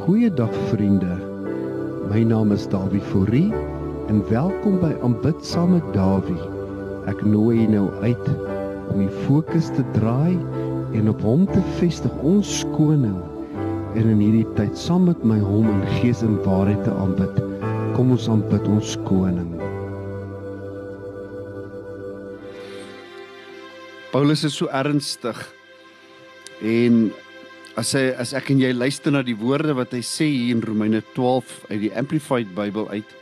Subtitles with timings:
[0.00, 1.12] Goeiedag vriende.
[2.08, 3.52] My naam is Dawie Fourie
[4.08, 6.40] en welkom by Aanbid saam met Dawie.
[7.10, 8.30] Ek nooi jou nou uit
[8.94, 10.40] om die fokus te draai
[10.96, 13.18] en op hom te vestig, ons koning.
[13.92, 17.44] En in hierdie tyd saam met my hom in gees en waarheid te aanbid.
[17.92, 19.52] Kom ons aanbid ons koning.
[24.16, 25.44] Paulus is so ernstig
[26.64, 27.10] en
[27.80, 30.64] as hy as ek en jy luister na die woorde wat hy sê hier in
[30.66, 33.14] Romeine 12 uit die Amplified Bible uit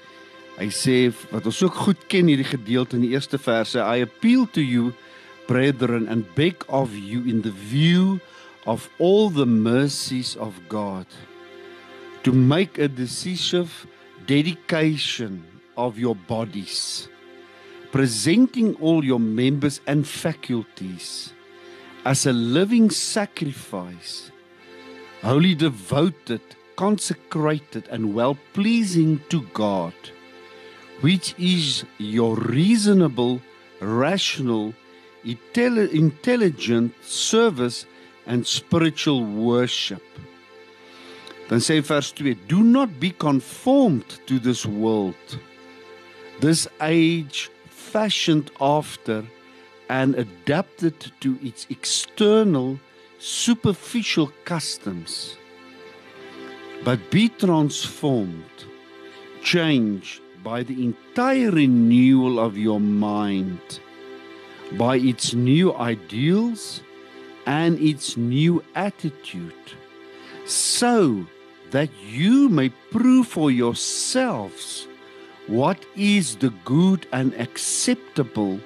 [0.57, 0.97] hy sê
[1.31, 4.91] wat ons ook goed ken hierdie gedeelte in die eerste verse I appeal to you
[5.47, 8.19] brethren and beg of you in the view
[8.67, 11.07] of all the mercies of God
[12.27, 13.87] to make a decisive
[14.27, 15.45] dedication
[15.79, 17.07] of your bodies
[17.95, 21.33] presenting all your members and faculties
[22.05, 24.31] as a living sacrifice,
[25.23, 26.41] wholly devoted,
[26.77, 29.95] consecrated, and well pleasing to God,
[31.01, 33.41] which is your reasonable,
[33.81, 34.75] rational,
[35.25, 37.87] intelligent service
[38.27, 40.03] and spiritual worship.
[41.49, 45.15] Dan sê vers 2: Do not be conformed to this world,
[46.41, 49.25] this age fashioned after
[49.89, 52.79] and adapted to its external
[53.19, 55.37] superficial customs
[56.85, 58.65] but be transformed
[59.43, 63.81] changed by the entire renewal of your mind
[64.77, 66.83] by its new ideals
[67.47, 69.73] and its new attitude
[70.45, 71.27] so
[71.71, 74.87] that you may prove for yourselves
[75.47, 78.61] what is the good and acceptable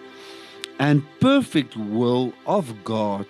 [0.79, 3.27] and perfect will of God,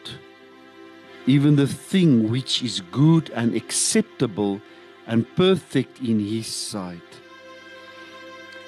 [1.26, 4.60] even the thing which is good and acceptable
[5.06, 7.20] and perfect in his sight.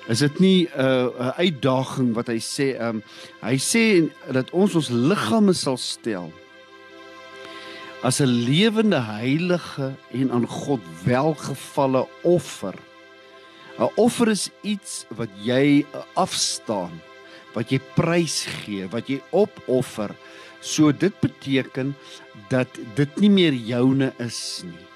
[0.08, 3.02] Is dit nie 'n uh, 'n uitdaging wat hy sê, um,
[3.40, 6.32] hy sê dat ons ons liggame sal stel
[8.02, 12.74] as 'n lewende heilige en aan God welgevalle offer.
[13.78, 17.00] 'n Offer is iets wat jy afstaan
[17.54, 20.12] wat jy prys gee, wat jy opoffer.
[20.64, 21.92] So dit beteken
[22.48, 24.86] dat dit nie meer joune is nie.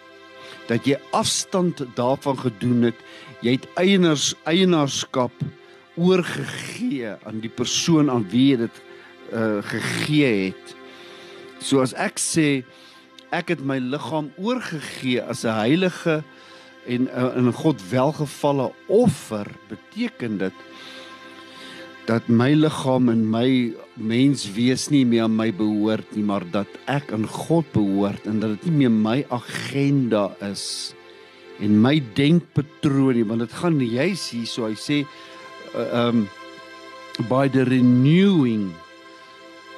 [0.69, 2.99] Dat jy afstand daarvan gedoen het.
[3.45, 5.33] Jy het eienaars eienaarskap
[5.99, 8.83] oorgegee aan die persoon aan wie jy dit
[9.37, 10.75] uh gegee het.
[11.61, 12.65] So as ek sê
[13.35, 16.23] ek het my liggaam oorgegee as 'n heilige
[16.89, 20.55] en uh, in God welgevalle offer, beteken dit
[22.09, 23.49] dat my liggaam en my
[24.01, 28.57] menswees nie meer aan my behoort nie, maar dat ek aan God behoort en dat
[28.57, 30.95] dit nie meer my agenda is
[31.61, 35.03] en my denkpatroon nie, want dit gaan juis hier so hy sê
[35.75, 36.29] uh, um
[37.29, 38.71] by the renewing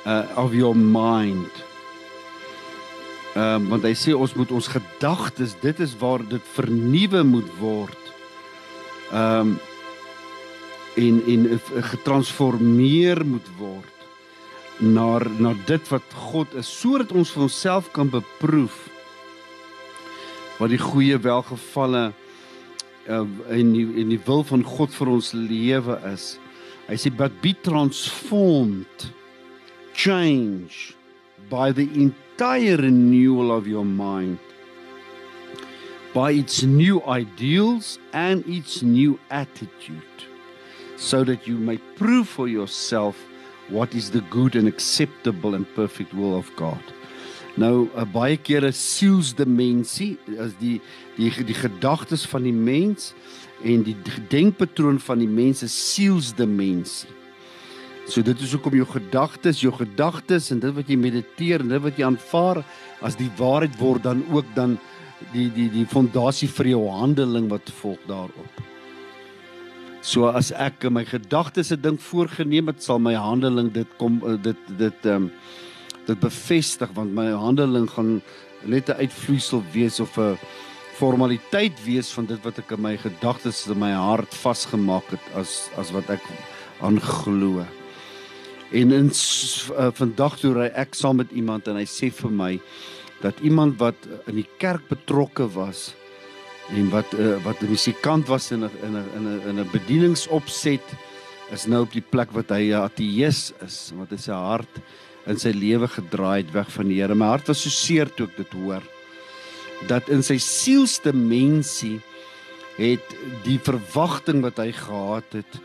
[0.04, 1.50] uh, of your mind.
[3.32, 7.50] Ehm um, want hy sê ons moet ons gedagtes, dit is waar dit vernuwe moet
[7.62, 8.14] word.
[9.10, 9.58] Ehm um,
[10.98, 11.46] en en
[11.92, 14.00] getransformeer moet word
[14.80, 18.88] na na dit wat God is sodat ons vir onsself kan beproef
[20.60, 22.10] wat die goeie welgevalle
[23.08, 26.34] uh, en die en die wil van God vir ons lewe is.
[26.88, 29.08] Hy sê but be transformed
[29.94, 30.94] change
[31.50, 34.38] by the entire renewal of your mind
[36.14, 40.09] by its new ideals and its new attitude
[41.00, 43.16] so that you may prove for yourself
[43.70, 46.82] what is the good and acceptable and perfect will of God.
[47.56, 50.80] Nou 'n baie kere sielsdimensie as die
[51.16, 53.14] die die gedagtes van die mens
[53.64, 53.96] en die
[54.28, 57.10] denkpatroon van die mens is sielsdimensie.
[58.06, 61.82] So dit is hoekom jou gedagtes, jou gedagtes en dit wat jy mediteer en dit
[61.82, 62.64] wat jy aanvaar
[63.02, 64.78] as die waarheid word dan ook dan
[65.32, 68.69] die die die fondasie vir jou handeling wat volg daarop.
[70.00, 74.36] So as ek my gedagtes 'n ding voorgenem het, sal my handeling dit kom eh,
[74.42, 75.32] dit dit ehm um,
[76.06, 78.22] dit bevestig want my handeling gaan
[78.64, 80.38] net 'n uitvloeisel wees of 'n
[80.96, 85.68] formaliteit wees van dit wat ek in my gedagtes in my hart vasgemaak het as
[85.76, 86.24] as wat ek
[86.80, 87.64] aanglo.
[88.72, 92.60] En in uh, vandag toe ry ek saam met iemand en hy sê vir my
[93.20, 93.96] dat iemand wat
[94.26, 95.94] in die kerk betrokke was
[96.76, 99.70] en wat uh, wat 'n musikant was in 'n in 'n in 'n in 'n
[99.72, 100.86] bedieningsopset
[101.50, 104.74] is nou op die plek wat hy 'n ateïs is want hy sy hart
[105.26, 107.14] in sy lewe gedraai het weg van die Here.
[107.14, 108.82] My hart was so seer toe ek dit hoor.
[109.88, 112.00] dat in sy sielsdimensie
[112.76, 113.14] het
[113.46, 115.58] die verwagting wat hy gehad het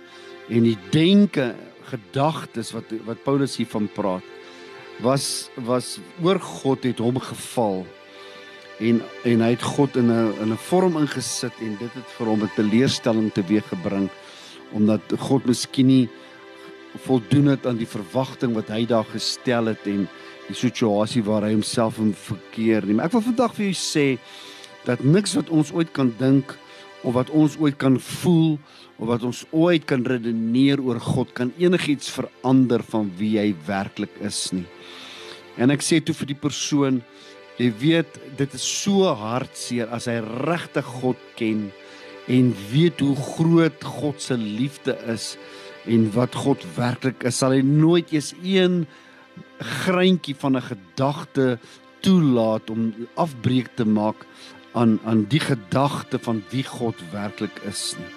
[0.52, 1.54] en die denke,
[1.90, 4.26] gedagtes wat wat Paulus hiervan praat
[5.04, 7.84] was was oor God het hom geval
[8.80, 12.28] en en hy het God in 'n in 'n vorm ingesit en dit het vir
[12.28, 14.10] hom 'n teleurstelling teweeggebring
[14.74, 16.10] omdat God miskien nie
[17.06, 20.08] voldoen het aan die verwagting wat hy daar gestel het en
[20.48, 22.94] die situasie waar hy homself in verkeer nie.
[22.94, 24.20] Maar ek wil vandag vir jou sê
[24.86, 26.58] dat niks wat ons ooit kan dink
[27.04, 28.58] of wat ons ooit kan voel
[28.98, 34.14] of wat ons ooit kan redeneer oor God kan enigiets verander van wie hy werklik
[34.22, 34.66] is nie.
[35.58, 37.02] En ek sê toe vir die persoon
[37.58, 41.70] Jy weet dit is so hartseer as hy regtig God ken
[42.32, 45.36] en weet hoe groot God se liefde is
[45.88, 48.84] en wat God werklik is, sal hy nooit eens een
[49.86, 51.60] greintjie van 'n gedagte
[52.02, 54.26] toelaat om afbreek te maak
[54.74, 58.12] aan aan die gedagte van wie God werklik is nie.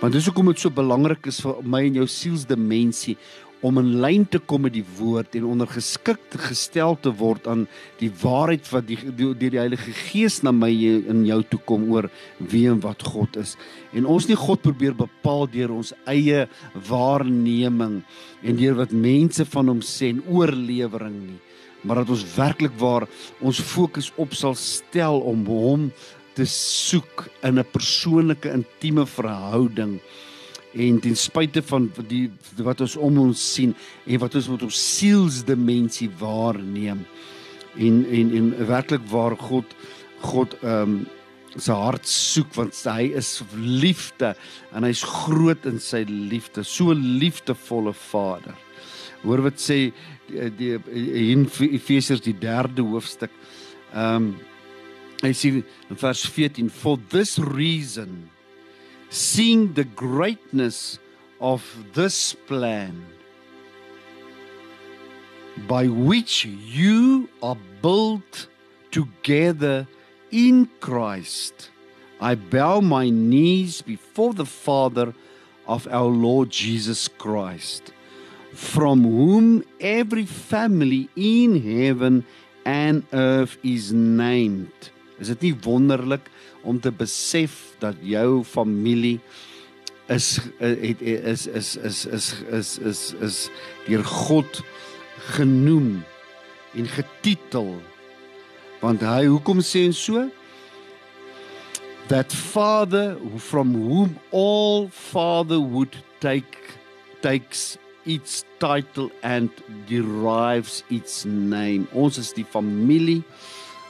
[0.00, 3.16] Want dis hoekom dit so belangrik is vir my en jou sielsdimensie
[3.66, 7.66] om in lyn te kom met die woord en ondergeskik gestel te word aan
[8.00, 11.84] die waarheid wat die deur die, die Heilige Gees na my in jou toe kom
[11.92, 12.08] oor
[12.38, 13.56] wie en wat God is.
[13.92, 16.46] En ons nie God probeer bepaal deur ons eie
[16.88, 18.00] waarneming
[18.40, 21.40] en deur wat mense van hom sê en oorlewering nie,
[21.84, 23.06] maar dat ons werklik waar
[23.44, 25.90] ons fokus op sal stel om hom
[26.36, 30.00] te soek in 'n persoonlike intieme verhouding
[30.72, 32.28] en ten spyte van die
[32.62, 33.72] wat ons om ons sien
[34.06, 37.02] en wat ons met ons sielsdimensie waarneem
[37.78, 39.74] en en en werklik waar God
[40.20, 41.00] God ehm um,
[41.58, 44.36] sy hart soek want hy is liefde
[44.70, 48.54] en hy's groot in sy liefde so liefdevolle Vader.
[49.24, 49.90] Hoor wat sê
[50.28, 53.34] die, die in Efesiërs die 3de hoofstuk
[53.90, 54.30] ehm um,
[55.20, 58.30] hy sê in vers 14 for this reason
[59.10, 60.98] seeing the greatness
[61.40, 61.62] of
[61.94, 63.04] this plan
[65.66, 68.46] by which you are built
[68.90, 69.86] together
[70.30, 71.70] in Christ,
[72.20, 75.12] I bow my knees before the Father
[75.66, 77.92] of our Lord Jesus Christ,
[78.54, 82.24] from whom every family in heaven
[82.64, 84.70] and earth is named.
[85.18, 86.30] Is dit nie wonderlik
[86.62, 89.20] om te besef dat jou familie
[90.10, 93.38] is het is is is is is is is
[93.86, 94.62] deur God
[95.36, 96.02] genoem
[96.74, 97.78] en getitel.
[98.80, 100.28] Want hy hoekom sê en so?
[102.10, 106.58] That father from whom all fatherhood take
[107.22, 109.50] takes its title and
[109.86, 111.86] derives its name.
[111.92, 113.20] Ons is die familie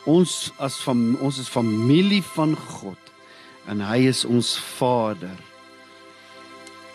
[0.09, 3.11] ons as van ons is familie van God
[3.69, 5.39] en hy is ons Vader.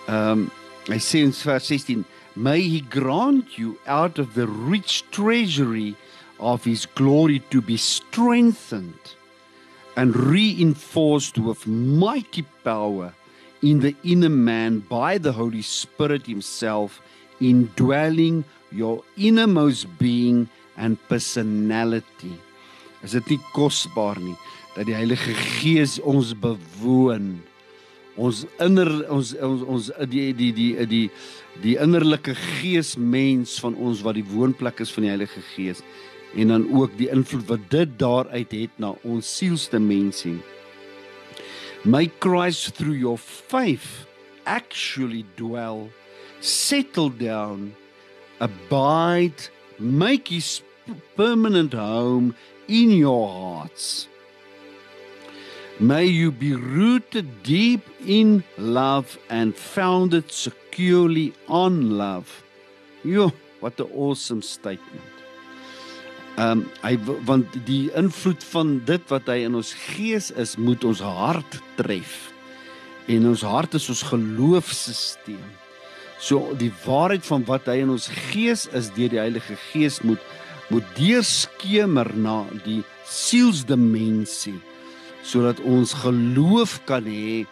[0.08, 0.46] Ehm um,
[0.86, 2.04] hy sê in vers 16
[2.36, 5.96] may he grant you out of the rich treasury
[6.38, 9.16] of his glory to be strengthened
[9.96, 13.14] and reinforced with mighty power
[13.64, 17.02] in the inner man by the holy spirit himself
[17.40, 20.48] indwelling your innermost being
[20.78, 22.38] and personality
[23.06, 24.34] Is dit nie kosbaar nie
[24.74, 27.36] dat die Heilige Gees ons bewoon?
[28.18, 31.04] Ons inner ons ons ons die die die die die,
[31.62, 35.84] die innerlike geesmens van ons wat die woonplek is van die Heilige Gees
[36.36, 40.40] en dan ook die invloed wat dit daaruit het na ons sielsdimensie.
[41.86, 44.08] My Christ through your faith
[44.50, 45.92] actually dwell
[46.42, 47.76] settle down
[48.42, 49.48] abide
[49.78, 50.64] make his
[51.16, 52.34] permanent home
[52.68, 54.08] in your hearts.
[55.80, 62.44] May you be rooted deep in love and founded securely on love.
[63.04, 65.12] Jo, what an awesome statement.
[66.38, 66.96] Um hy
[67.28, 72.32] want die invloed van dit wat hy in ons gees is, moet ons hart tref.
[73.12, 75.44] En ons hart is ons geloofsisteem.
[76.20, 80.24] So die waarheid van wat hy in ons gees is deur die Heilige Gees moet
[80.70, 84.58] moet deurskemer na die sielsdimensie
[85.26, 87.46] sodat ons geloof kan hê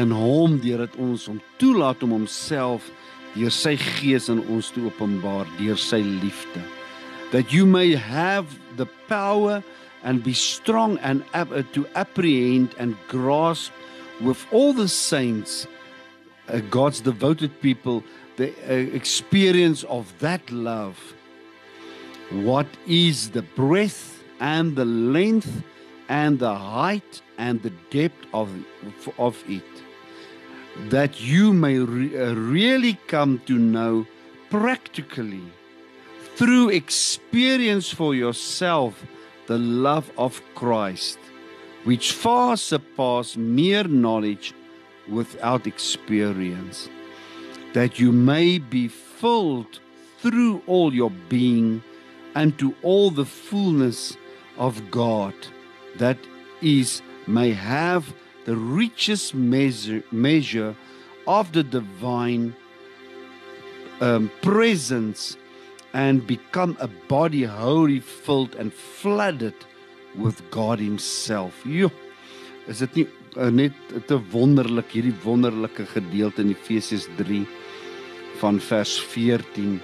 [0.00, 2.88] in hom deurdat ons hom toelaat om homself
[3.34, 6.62] deur sy gees in ons te openbaar deur sy liefde.
[7.32, 8.46] That you may have
[8.76, 9.62] the power
[10.04, 11.24] and be strong and
[11.72, 13.72] to apprehend and grasp
[14.20, 15.66] with all the saints
[16.48, 18.04] uh, God's devoted people
[18.36, 21.14] the uh, experience of that love
[22.30, 25.62] what is the breadth and the length
[26.08, 28.50] and the height and the depth of,
[29.18, 29.62] of it,
[30.90, 34.06] that you may re- uh, really come to know
[34.50, 35.42] practically
[36.36, 39.04] through experience for yourself
[39.46, 41.18] the love of Christ,
[41.84, 44.54] which far surpass mere knowledge
[45.08, 46.88] without experience,
[47.74, 49.80] that you may be filled
[50.18, 51.82] through all your being
[52.34, 54.16] and to all the fullness
[54.58, 55.34] of God,
[55.96, 56.18] that
[56.60, 58.12] is, may have
[58.44, 60.74] the richest measure, measure
[61.26, 62.54] of the divine
[64.00, 65.36] um, presence
[65.92, 69.54] and become a body wholly filled and flooded
[70.16, 71.62] with God himself.
[71.64, 71.90] Jo,
[72.68, 73.74] is dit nie uh, net
[74.08, 77.42] te wonderlik hierdie wonderlike gedeelte in Efesiërs 3
[78.42, 79.78] van vers 14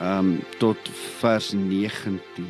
[0.00, 2.46] um tot vers 19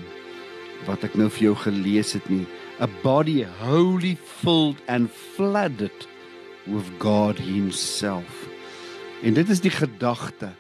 [0.87, 2.45] wat ek nou vir jou gelees het nie.
[2.78, 6.07] A body wholly filled and flooded
[6.69, 8.47] with God himself.
[9.25, 10.52] En dit is die gedagte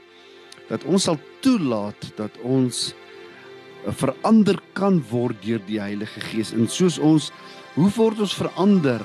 [0.68, 6.50] dat ons sal toelaat dat ons eh, verander kan word deur die Heilige Gees.
[6.52, 7.30] En soos ons
[7.76, 9.04] hoe word ons verander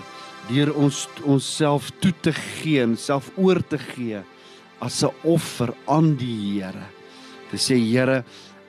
[0.50, 4.24] deur ons onsself toe te gee en self oor te gee
[4.84, 6.90] as 'n offer aan die Here
[7.54, 8.24] te sê Here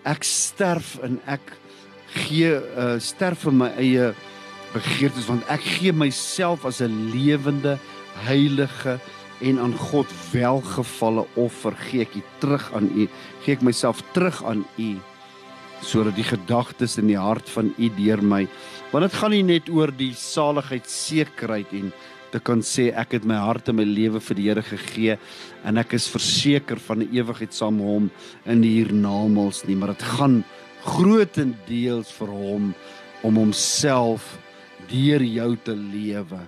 [0.05, 1.55] ek sterf en ek
[2.27, 4.13] gee uh, sterf vir my eie
[4.75, 7.79] begeertes want ek gee myself as 'n lewende
[8.29, 8.99] heilige
[9.41, 11.75] en aan God welgevalle offer.
[11.89, 13.09] Gee ek U terug aan U
[13.45, 14.91] gee ek myself terug aan U
[15.85, 18.47] sodat die gedagtes in die hart van U deur my.
[18.93, 21.93] Want dit gaan nie net oor die saligheid sekerheid en
[22.35, 25.15] te kan sê ek het my hart en my lewe vir die Here gegee
[25.63, 28.11] en ek is verseker van 'n ewigheid saam met hom
[28.47, 29.77] in die hiernamaals nie.
[29.77, 30.45] Maar dit gaan
[30.83, 32.75] grootendeels vir hom
[33.23, 34.39] om homself
[34.91, 36.41] deur jou te lewe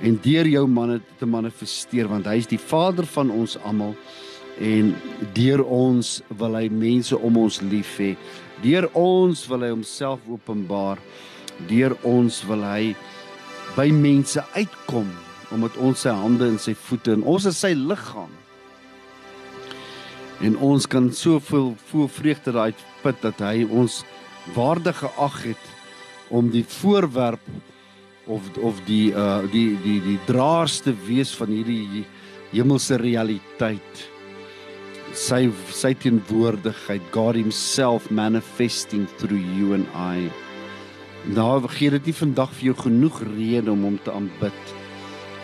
[0.00, 3.94] en deur jou manne te manifesteer want hy is die vader van ons almal
[4.60, 4.94] en
[5.34, 8.16] deur ons wil hy mense om ons lief hê.
[8.62, 10.98] Deur ons wil hy homself openbaar.
[11.68, 12.94] Deur ons wil hy
[13.74, 15.08] by mense uitkom
[15.54, 18.32] omdat ons sy hande en sy voete en ons is sy liggaam.
[20.44, 24.02] En ons kan soveel voel vreugde daaruit put dat hy ons
[24.56, 25.70] waardig geag het
[26.34, 27.46] om die voorwerp
[28.26, 32.04] of of die uh die die die draers te wees van hierdie
[32.50, 34.02] hemelse realiteit.
[35.14, 40.28] Sy sy teenwoordigheid God himself manifesting through you and I
[41.34, 44.74] nou gee dit nie vandag vir jou genoeg rede om hom te aanbid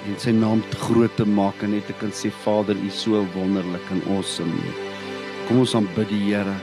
[0.07, 3.23] en sy naam te groot te maak en net te kan sê Vader u so
[3.35, 4.75] wonderlik en awesome.
[5.49, 6.55] Kom ons aanbid die Here.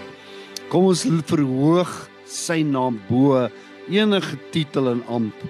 [0.71, 1.91] Kom ons verhoog
[2.27, 3.47] sy naam bo
[3.89, 5.47] enige titel en amp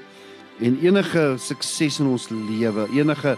[0.59, 3.35] en enige sukses in ons lewe, enige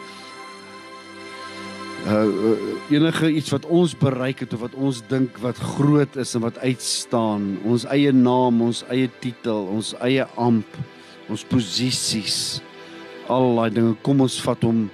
[2.02, 6.44] uh enige iets wat ons bereik het of wat ons dink wat groot is en
[6.44, 10.68] wat uitstaan, ons eie naam, ons eie titel, ons eie amp,
[11.32, 12.60] ons posisies,
[13.32, 14.88] al daai dinge, kom ons vat hom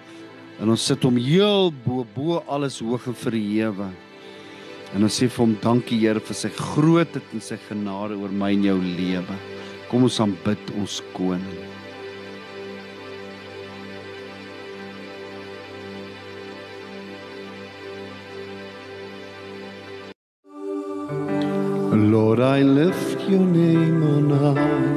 [0.58, 3.90] en ons sit hom heel bo bo alles hoog en verhewe.
[4.96, 8.54] En ons sê vir hom dankie Here vir sy grootheid en sy genade oor my
[8.56, 9.40] en jou lewe.
[9.92, 11.67] Kom ons aanbid ons koning.
[22.18, 24.96] Lord, I lift your name on high.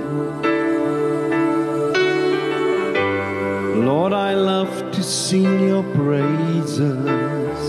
[3.88, 7.68] Lord, I love to sing your praises.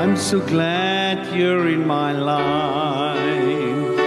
[0.00, 3.98] I'm so glad you're in my life.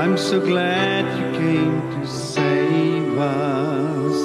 [0.00, 4.18] I'm so glad you came to save us.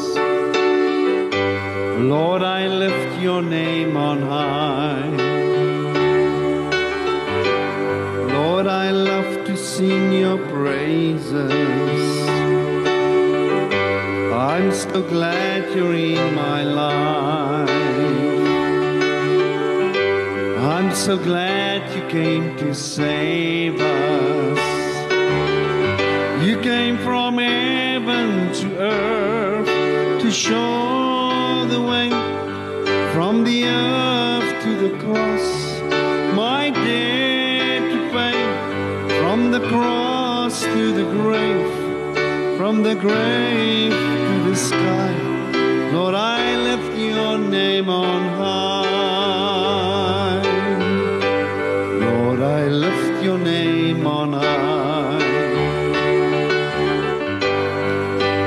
[2.13, 4.54] Lord, I lift your name on high.
[10.35, 12.27] Your praises.
[14.33, 17.69] I'm so glad you're in my life.
[20.73, 24.59] I'm so glad you came to save us.
[26.45, 32.09] You came from heaven to earth to show the way
[33.13, 35.47] from the earth to the cross.
[36.35, 40.14] My debt to pay from the cross
[40.55, 41.71] dance to the grave,
[42.57, 45.13] from the grave to the sky.
[45.91, 48.81] Lord, I lift your name on high.
[51.99, 55.19] Lord, I lift your name on high.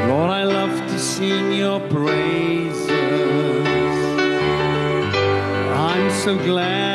[0.08, 2.88] Lord, I love to sing your praises.
[5.74, 6.87] I'm so glad.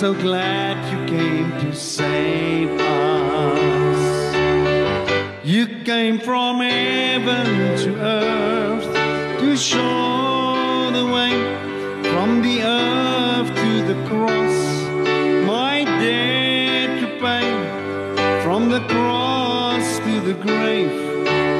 [0.00, 4.34] So glad you came to save us.
[5.44, 8.86] You came from heaven to earth
[9.40, 11.34] to show the way
[12.10, 14.58] from the earth to the cross.
[15.44, 17.50] My debt to pay
[18.42, 20.92] from the cross to the grave,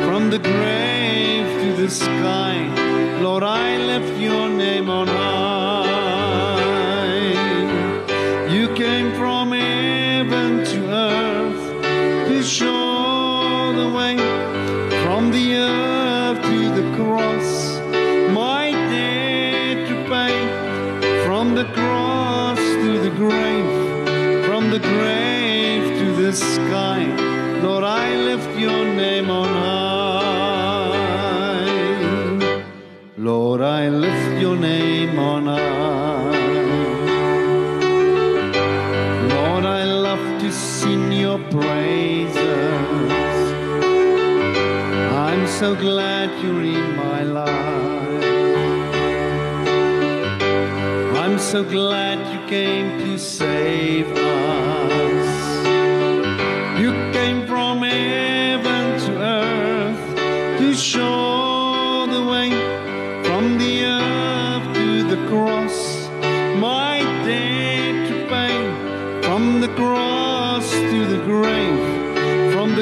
[0.07, 2.57] from the grave to the sky.
[3.21, 5.60] Lord, I lift your name on high.
[26.33, 27.05] Sky.
[27.63, 29.91] Lord, I lift your name on high.
[33.17, 36.41] Lord, I lift your name on high.
[39.35, 42.39] Lord, I love to sing your praises.
[45.29, 47.81] I'm so glad you're in my life.
[51.23, 52.90] I'm so glad you came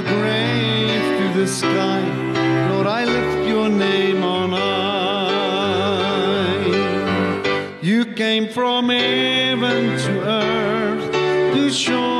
[0.08, 2.02] grave to the sky.
[2.70, 4.88] Lord, I lift your name on high.
[7.82, 11.12] You came from heaven to earth
[11.54, 12.17] to show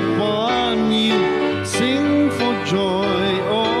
[0.00, 1.64] upon you.
[1.64, 3.71] Sing for joy, oh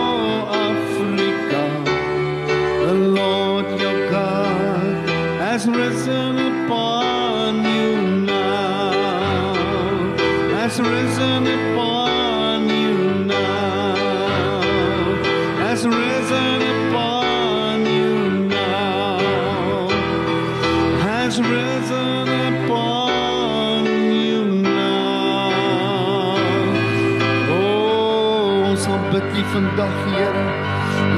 [29.52, 30.44] vandag, Here.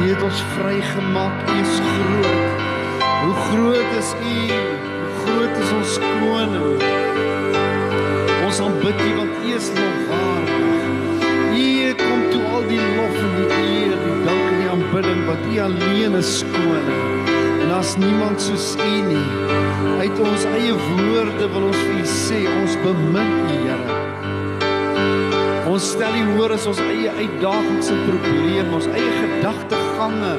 [0.02, 1.34] U het ons vrygemaak.
[1.50, 2.62] U is groot.
[3.24, 4.38] Hoe groot is U?
[5.04, 6.82] Hoe groot is ons koning?
[8.44, 10.82] Ons aanbid U want U is lofwaardig.
[11.54, 15.46] U kom toe al die lof en die eer, die dank en die aanbidding wat
[15.52, 17.28] U alleen is koning.
[17.60, 19.28] En daar's niemand soos U nie.
[20.00, 24.03] Uit ons eie woorde wil ons vir U sê, ons bemin U, Here
[25.74, 30.34] ons stel U hoor as ons eie uitdagings en probleme, ons eie gedagtegange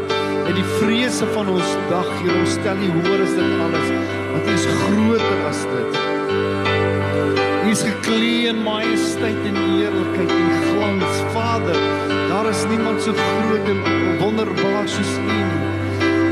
[0.46, 3.90] en die vrese van ons dag, Here, ons stel U hoor as dit alles,
[4.32, 5.98] want U is groter as dit.
[7.66, 11.82] U is geklee in majesteit en heerlikheid en glans, Vader.
[12.30, 13.84] Daar is niemand so groot en
[14.22, 15.50] wonderbaar soos U nie.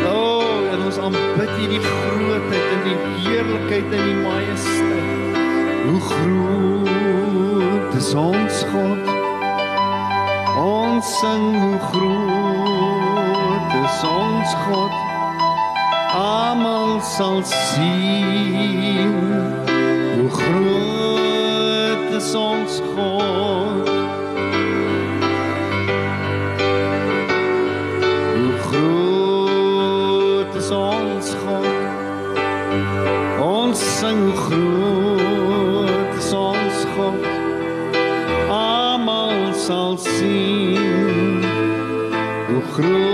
[0.08, 5.12] O, oh, en ons aanbid U die grootheid en die heerlikheid en die majesteit.
[5.90, 6.83] Hoe groot
[8.04, 9.08] is ons God.
[10.60, 14.94] Ons sing hoe groot is ons God.
[16.20, 19.14] Almal sal sien
[20.16, 23.88] hoe groot is ons God.
[28.34, 31.72] Hoe groot is ons God.
[33.48, 34.93] Ons sing hoe groot
[39.66, 41.44] sal sien
[42.48, 43.13] hoe groot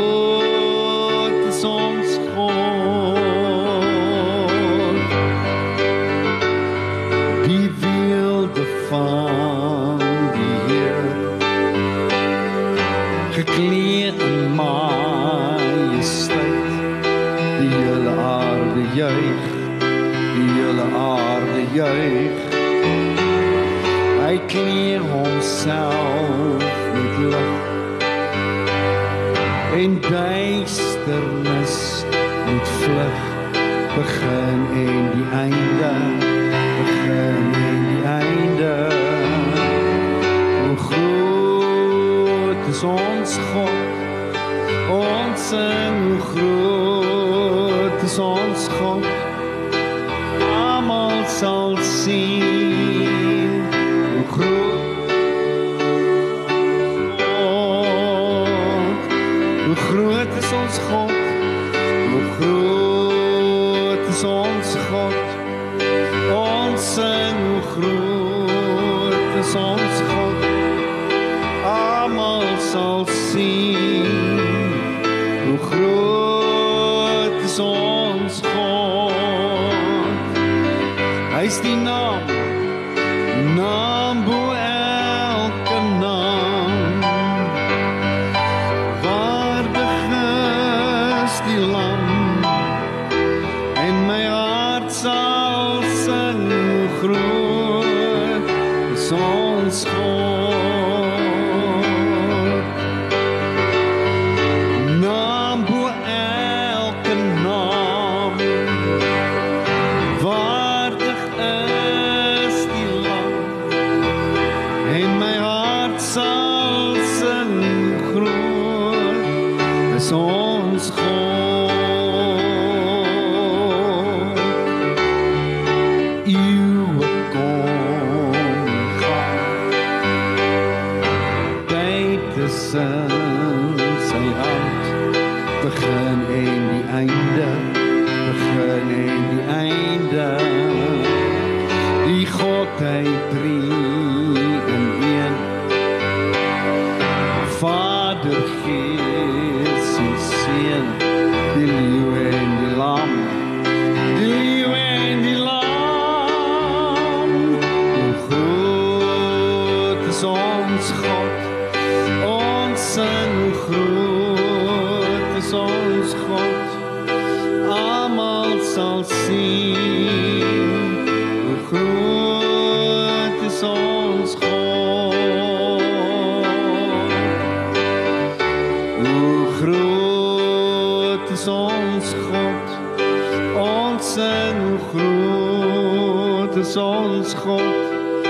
[187.30, 188.26] ons God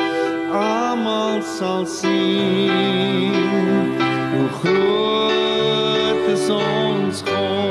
[0.51, 3.31] almal sal sien
[4.33, 7.68] hoe groot is ons God.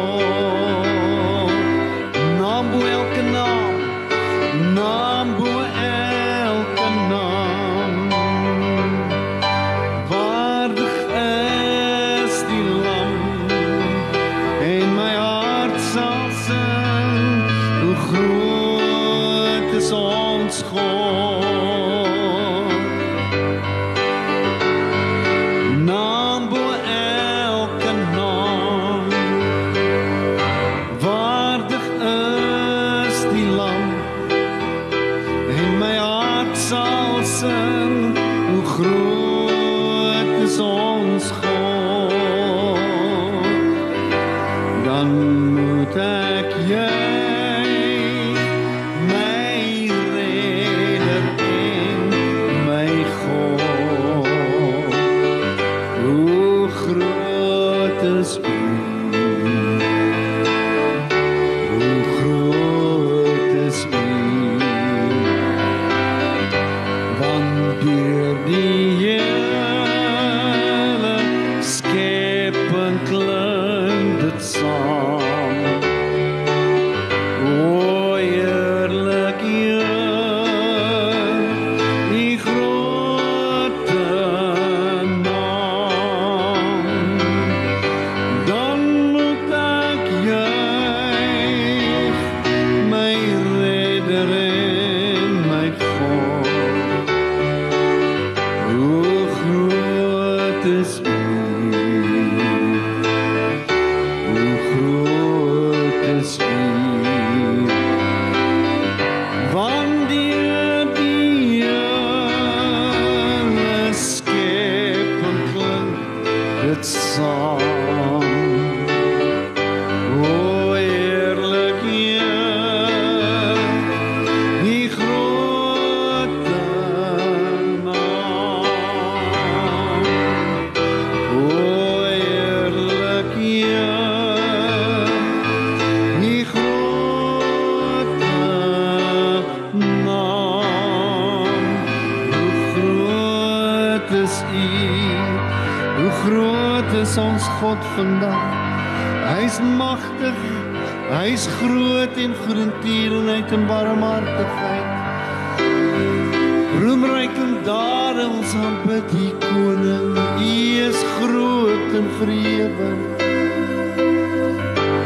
[162.20, 162.90] En verhewe.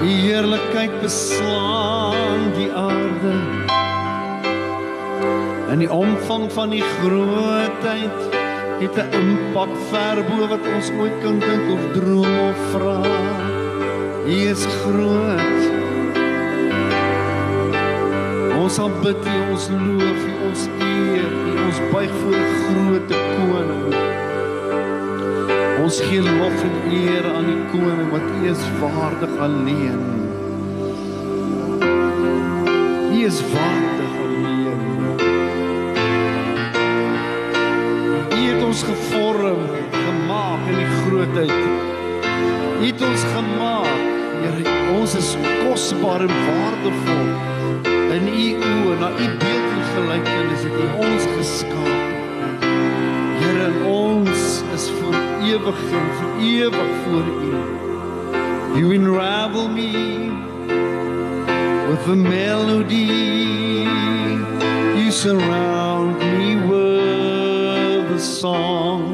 [0.03, 3.35] U heerlikheid beslaan die aarde.
[5.71, 8.19] En die omvang van die grootheid
[8.81, 13.01] het 'n impak ver bo wat ons ooit kan dink of droom of vra.
[14.27, 15.61] U is groot.
[18.63, 24.12] Ons aanbid U, ons loof U, ons eer U, ons buig voor die groot koning.
[25.93, 29.99] Ons gee lof en eer aan die koning wat U is waardig alleen.
[33.13, 34.79] U is waardig alleen.
[38.33, 41.53] U het ons gevorm, gemaak in die grootheid.
[42.81, 43.93] U het ons gemaak.
[44.47, 45.35] Here, ons is
[45.67, 47.29] kosbaar en waardevol
[48.17, 52.12] in u oë na u beeld en gelykenis het u ons geskaap.
[55.53, 57.55] Ewig en vir ewig voor u.
[58.79, 60.31] You unravel me
[61.89, 63.87] with a melody.
[64.97, 69.12] You surround me with a song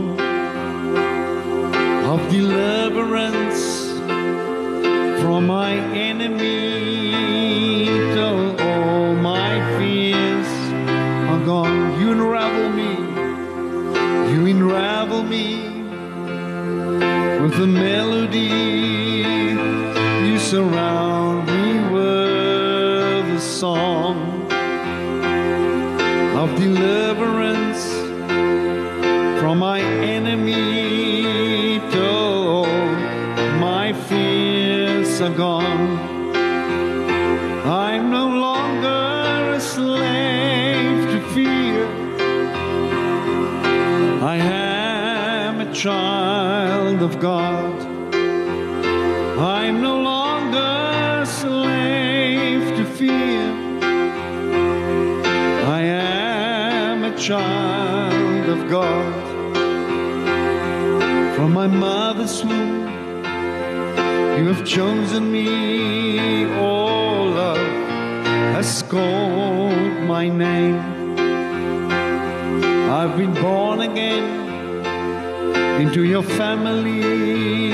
[17.59, 18.47] a melody.
[20.29, 24.16] You surround me with a song
[26.37, 27.85] of deliverance
[29.40, 32.66] from my enemy till
[33.59, 35.88] my fears are gone.
[47.09, 47.75] Of God.
[49.38, 50.73] I'm no longer
[51.23, 53.44] a slave to fear.
[55.79, 59.14] I am a child of God.
[61.35, 62.88] From my mother's womb,
[64.37, 67.68] you have chosen me, oh love,
[68.55, 70.81] has called my name.
[72.99, 74.48] I've been born again
[75.79, 77.69] into your family,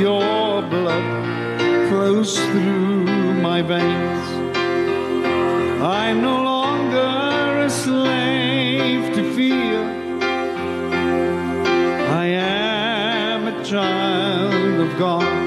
[0.00, 4.28] your blood flows through my veins.
[5.82, 9.82] I'm no longer a slave to fear.
[12.22, 15.39] I am a child of God.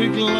[0.00, 0.39] Perfect love.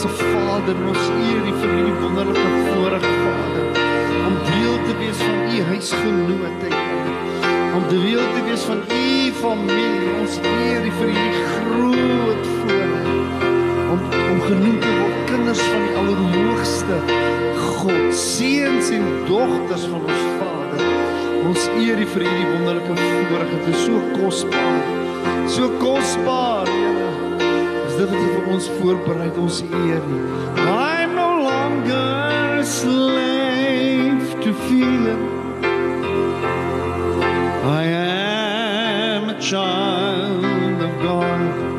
[0.00, 3.66] Hemelse Vader, ons eer U vir hierdie wonderlike voorreg, Vader,
[4.24, 6.70] om deel te wees van U huisgenote.
[7.76, 10.12] Om deel te wees van U familie.
[10.20, 13.10] Ons eer U vir hierdie groot voorreg
[13.90, 17.00] om om genoem te word kinders van die Allerhoogste
[17.58, 20.86] God, seuns en dogters van ons Vader.
[21.50, 23.52] Ons eer U vir hierdie wonderlike voorreg.
[23.56, 24.80] Dit is so kosbaar.
[25.50, 26.89] So kosbaar, Here.
[28.00, 30.20] Dit wat U vir ons voorberei ons eer U.
[30.62, 35.18] I'm no longer a slave to fear.
[37.62, 41.69] I am a child of God.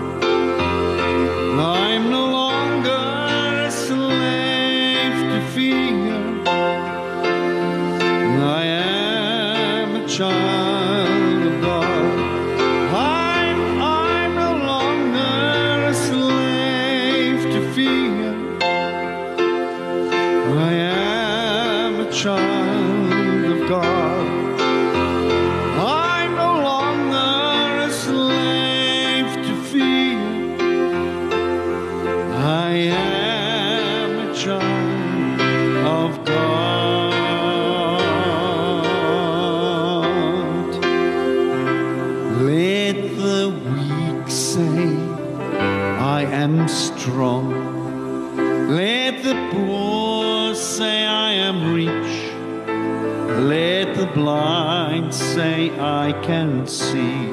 [56.08, 57.30] I can see.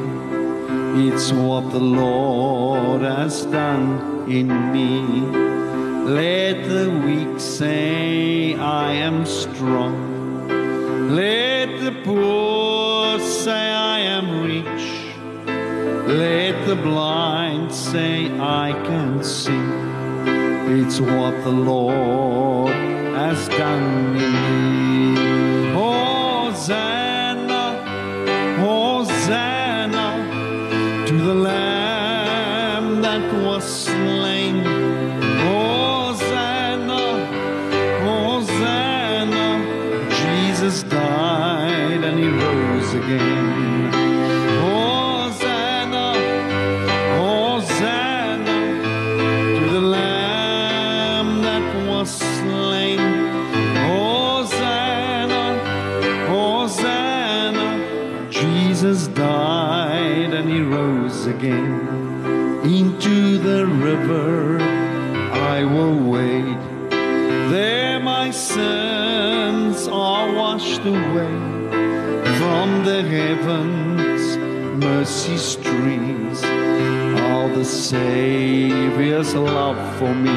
[1.06, 5.00] It's what the Lord has done in me.
[6.20, 9.96] Let the weak say, I am strong.
[11.16, 14.86] Let the poor say, I am rich.
[16.24, 19.64] Let the blind say, I can see.
[20.78, 22.74] It's what the Lord
[23.22, 25.72] has done in me.
[25.72, 27.07] Hosanna,
[75.28, 76.42] mercy streams.
[77.20, 80.30] All the Savior's love for me.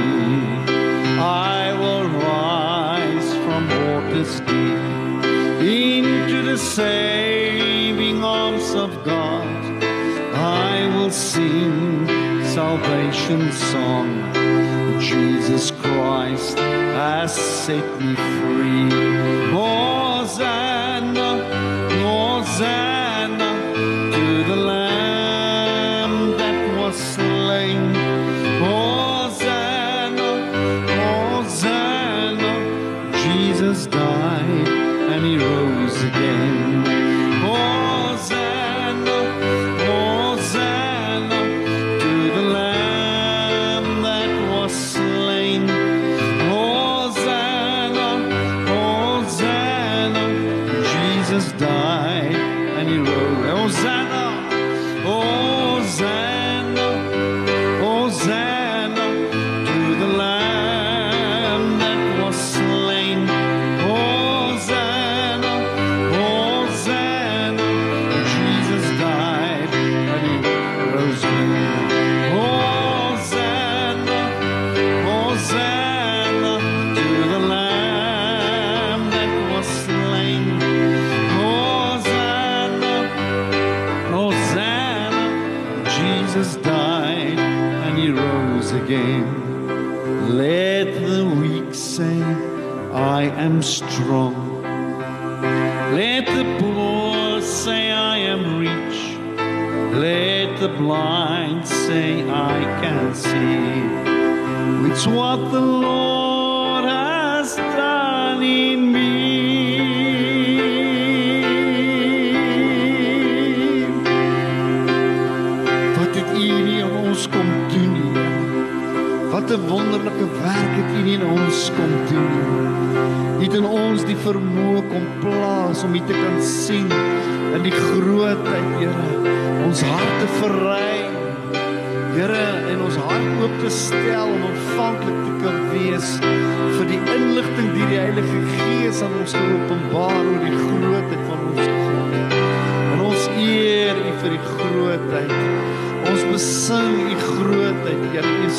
[1.20, 4.82] I will rise from waters deep
[5.62, 9.48] into the saving arms of God.
[10.34, 12.08] I will sing
[12.46, 14.34] salvation song.
[15.00, 18.41] Jesus Christ has set me free.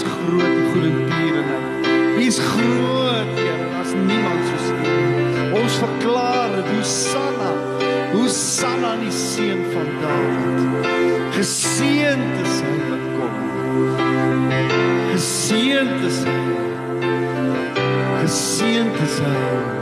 [0.02, 1.86] Is groot en goed en tierenheid.
[2.18, 3.70] U is groot, Here.
[3.70, 5.60] Daar's niemand soos U.
[5.60, 7.50] Ons verklaar dit, Hosanna.
[8.12, 10.88] Hosanna aan die seun van Dawid.
[11.36, 13.36] Geseënd is hy wat kom.
[15.12, 16.40] Geseënd is hy.
[18.22, 19.81] Geseënd is hy.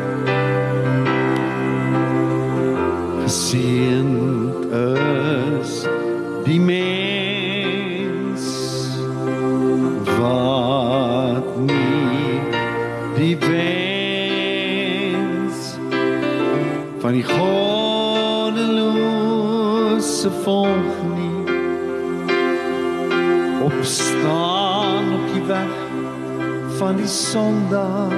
[27.06, 28.12] Sondaar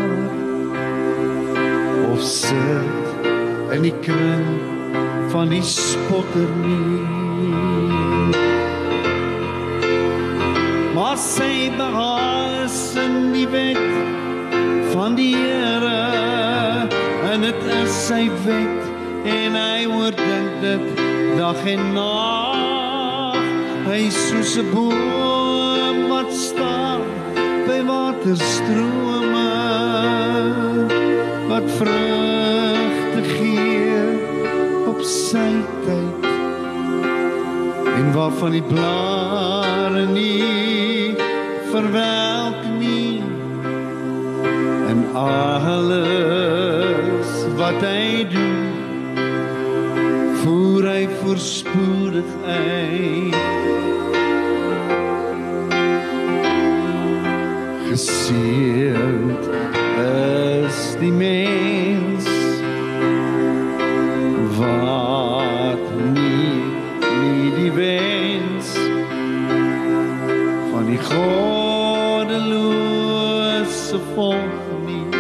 [2.13, 3.03] of sit
[3.73, 4.49] in die kring
[5.33, 7.01] van die spotter nie.
[10.95, 13.81] Maar sy behaas in die wet
[14.93, 16.89] van die Here
[17.33, 21.03] en dit is sy wet en hy oordink dit
[21.39, 23.41] dag en nag
[23.89, 25.22] hy soos 'n boom
[28.23, 29.51] waterstrome
[31.49, 34.03] wat vrugte gee
[34.87, 35.51] op sy
[35.85, 36.27] tyd.
[37.97, 41.15] En waarvan die blare nie
[41.71, 43.23] verwelk nie.
[44.89, 48.71] En alles wat hy doen
[50.43, 53.82] voer hy voorspoedig uit
[57.93, 59.45] geseend
[60.01, 62.25] is die mens
[64.57, 65.85] wat
[66.15, 66.57] nie
[67.05, 68.69] nie die wens
[70.73, 72.41] van die goddelose
[74.15, 75.13] volk nie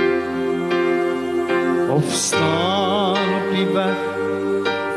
[1.93, 4.01] of staan op die weg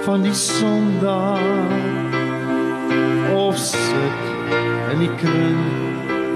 [0.07, 1.75] van die sondaar
[3.35, 4.21] of sit
[4.93, 5.84] in die kring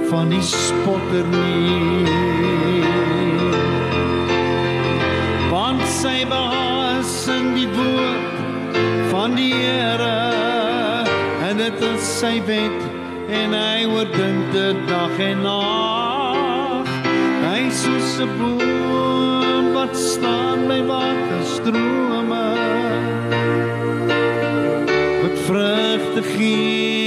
[0.10, 2.06] van die spotter nie
[5.52, 8.40] want sy behaas in die woord
[9.12, 11.06] van die Here
[11.50, 12.82] en dit is sy wet
[13.42, 16.90] en hy oordink dit dag en nag
[17.46, 22.46] hy soos 'n boom wat staan by waterstrome
[25.22, 26.99] wat vrugte gee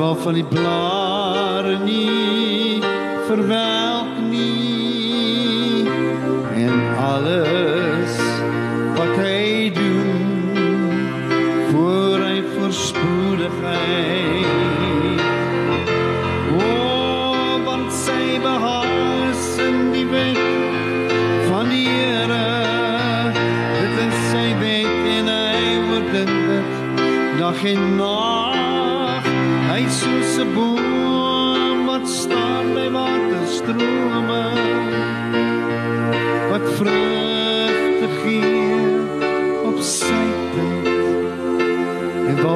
[0.00, 2.80] waarvan die blare nie
[3.28, 3.89] verwelk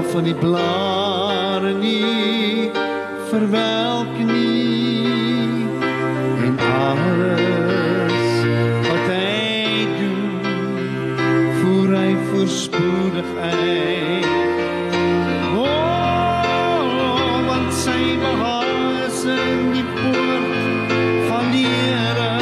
[0.05, 2.71] waarvan die blare nie
[3.31, 5.67] verwelk nie.
[6.45, 8.29] En alles
[8.89, 10.45] wat hy doen
[11.61, 14.27] voer hy voorspoedig uit.
[15.57, 15.65] Oh
[17.49, 20.95] want sy behaas in die poort
[21.29, 22.33] van die Here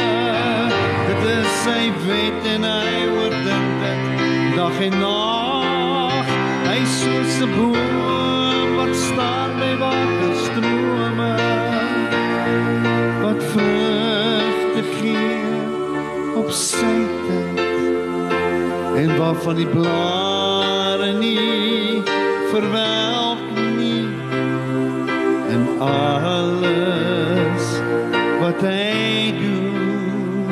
[1.07, 5.22] dit is sy wet en hy oordink dit dag en nag is
[7.43, 11.35] 'n boom wat staan by waterstrome
[13.23, 15.51] wat vrugte gee
[16.39, 16.95] op sy
[17.27, 17.59] tyd
[19.01, 21.99] en waarvan die blare nie
[22.53, 23.47] verwelk
[23.79, 24.07] nie
[25.55, 27.65] en alles
[28.43, 30.47] wat hy doen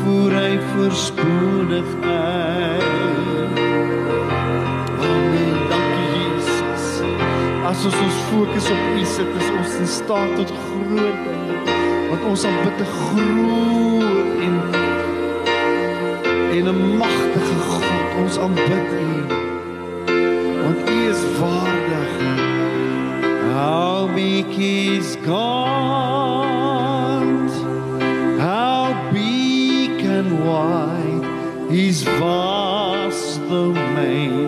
[0.00, 2.51] voer hy voorspoedig uit
[7.72, 11.54] As ons ons fokus op U sit, is ons in staat tot groot dinge.
[12.10, 14.54] Want ons aanbid 'n groot en
[16.56, 18.08] en 'n magtige God.
[18.22, 19.08] Ons aanbid U.
[20.64, 22.12] Want U is waardig.
[23.56, 26.20] How big is God?
[28.48, 28.84] How
[29.16, 31.24] big and wide
[31.70, 33.64] is vast the
[33.96, 34.41] main.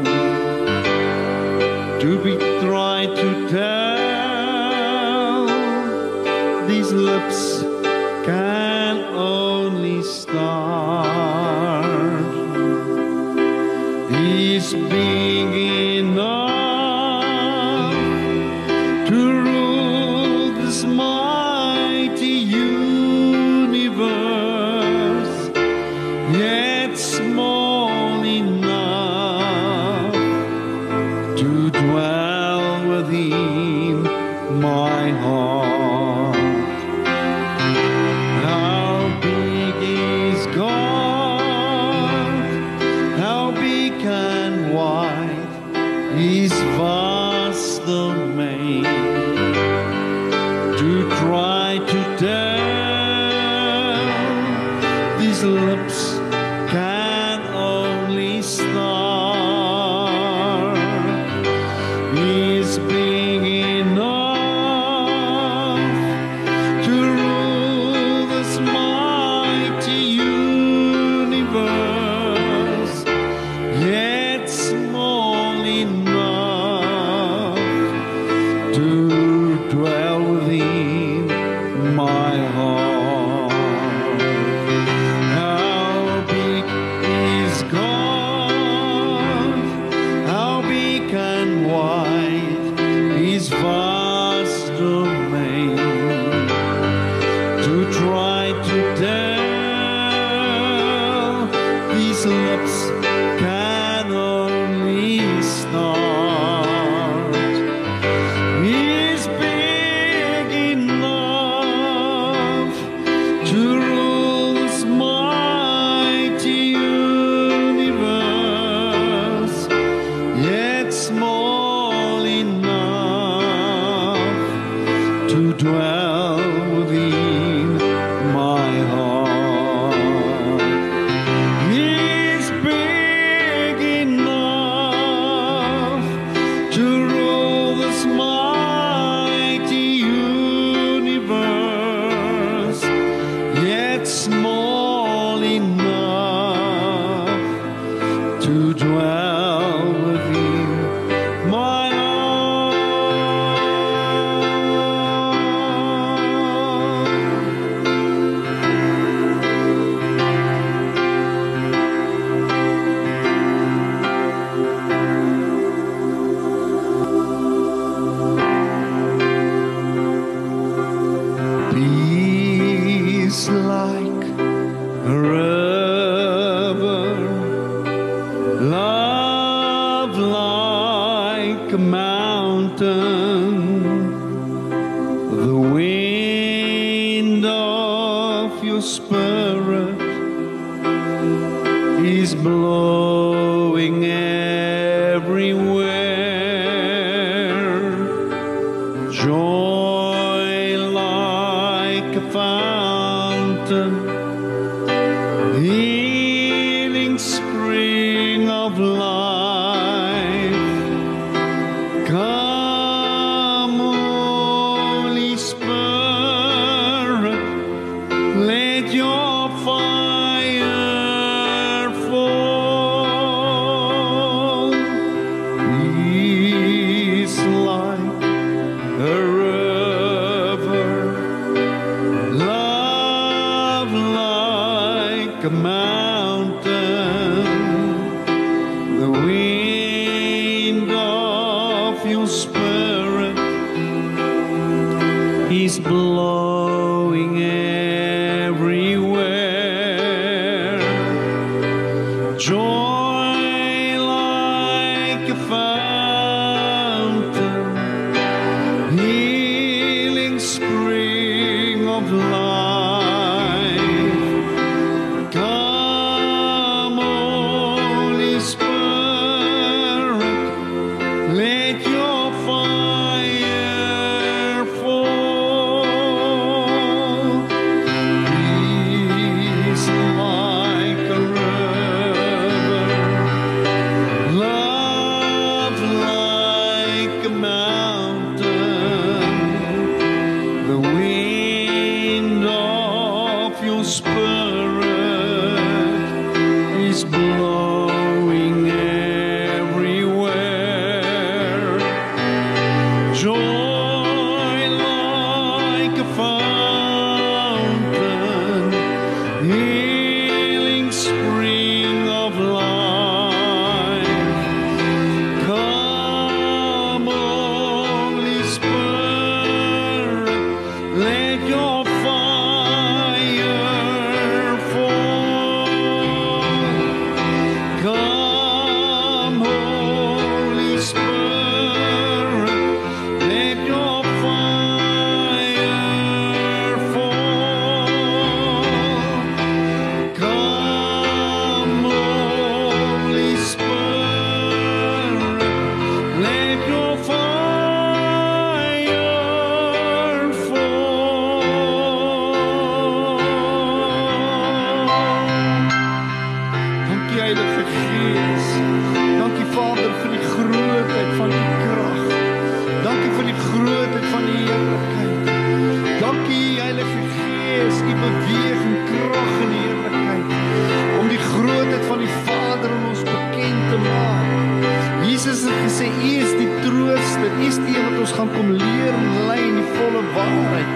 [380.14, 380.72] Waarheid.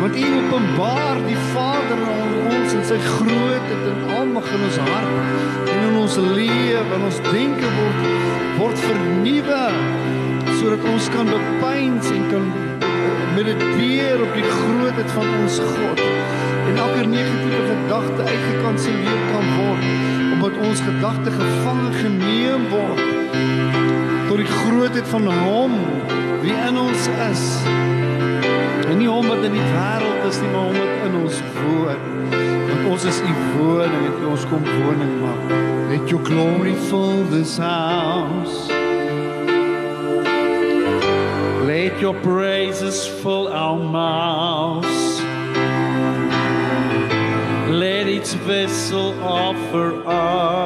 [0.00, 5.68] Want U openbaar die Vader aan ons en sy grootheid en almag in ons hart
[5.72, 8.00] en in ons lewe en ons denke word
[8.58, 9.62] word vernuwe
[10.58, 12.50] sodat ons kan bepeins en kan
[13.36, 19.88] mediteer op die grootheid van ons God en elke negatiewe gedagte uitgekanselleer kan word
[20.36, 23.04] omdat ons gedagte gevange geneem word
[24.28, 25.76] tot die grootheid van hom
[26.44, 27.44] wie in ons is
[28.84, 32.02] En nie hom wat in die wêreld is nie, maar hom wat in ons woon.
[32.68, 35.54] Want ons is u woning en ons kom woning maak.
[35.88, 38.68] Let your glory fill this house.
[41.64, 45.22] Let your praises fill our mouths.
[47.70, 50.63] Let each vessel offer unto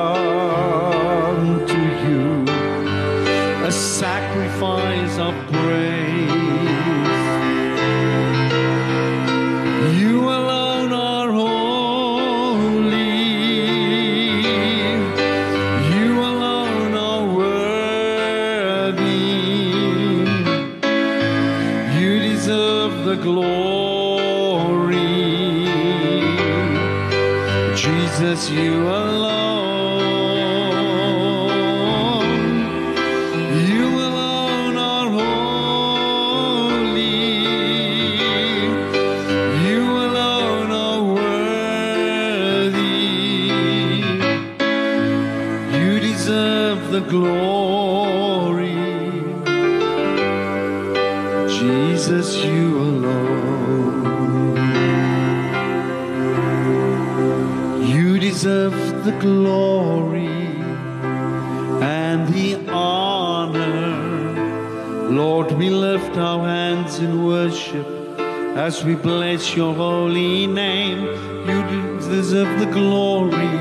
[69.55, 71.05] your holy name.
[71.49, 71.63] You
[72.01, 73.59] deserve the glory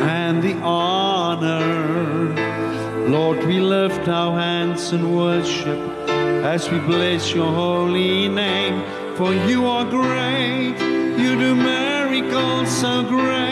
[0.00, 1.60] and the honor.
[3.08, 5.78] Lord, we lift our hands in worship
[6.44, 8.82] as we bless your holy name.
[9.16, 10.76] For you are great,
[11.18, 13.49] you do miracles so great.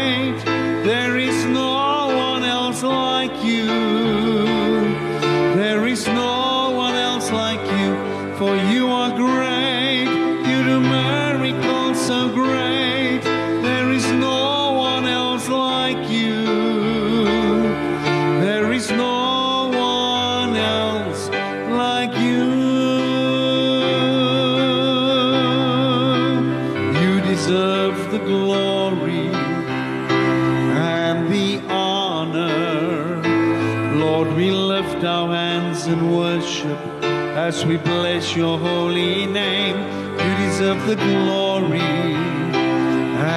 [37.49, 39.76] As we bless your holy name.
[40.22, 41.80] You deserve the glory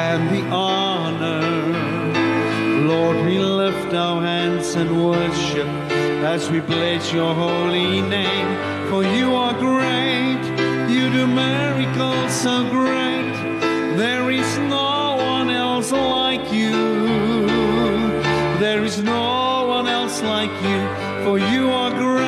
[0.03, 1.47] and the honor.
[2.91, 5.69] Lord, we lift our hands in worship
[6.33, 8.49] as we bless your holy name.
[8.89, 10.43] For you are great,
[10.93, 13.35] you do miracles so great.
[13.95, 16.75] There is no one else like you.
[18.59, 20.81] There is no one else like you,
[21.23, 22.20] for you are great.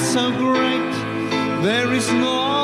[0.00, 0.92] So great.
[1.62, 2.57] There is no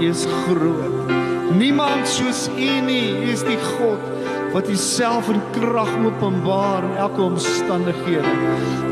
[0.00, 1.12] U is groot.
[1.58, 4.10] Niemand soos U nie, U is die God
[4.54, 8.34] wat Uself in krag openbaar in elke omstandighede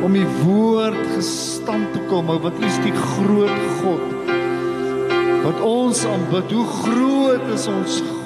[0.03, 4.13] om U woord gestand te kom, wat U is die groot God
[5.43, 6.53] wat ons aanbid.
[6.55, 8.21] Hoe groot is ons God?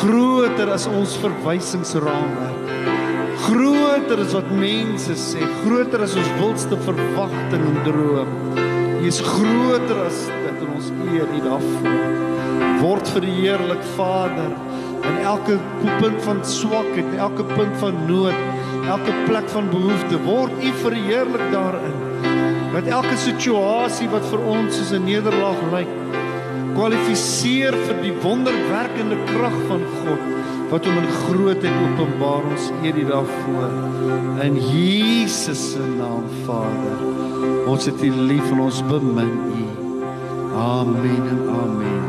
[0.00, 2.72] Groter as ons verwysingsraamwerk.
[3.46, 8.32] Groter as wat mense sê, groter as ons wildste verwagting en droom.
[8.56, 10.45] Hy is groter as dit
[10.86, 12.80] ons eer U daarvoor.
[12.80, 14.52] Word verheerlik Vader
[15.06, 15.58] in elke
[16.00, 18.34] punt van swakheid, elke punt van nood,
[18.86, 20.18] elke plek van behoefte.
[20.26, 21.96] Word U verheerlik daarin.
[22.74, 25.92] Dat elke situasie wat vir ons soos 'n nederlaag lyk,
[26.76, 30.22] kwalifiseer vir die wonderwerkende krag van God
[30.70, 33.70] wat hom in grootheid openbaar ons eer U daarvoor.
[34.42, 36.98] In Jesus se naam, Vader.
[37.66, 39.32] Ons het U lief en ons bemin
[39.62, 39.65] U.
[40.56, 42.04] Amen en amen.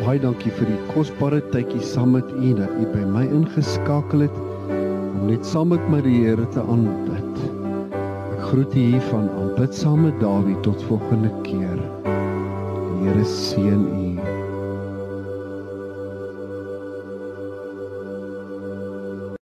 [0.00, 4.40] Baie dankie vir die kosbare tydjie saam met U dat U by my ingeskakel het
[4.40, 7.44] om net saam met my die Here te aanbid.
[8.00, 11.76] Ek groet U hier van aanbid saam met Dawie tot volgende keer.
[12.08, 14.09] Die Here seën U.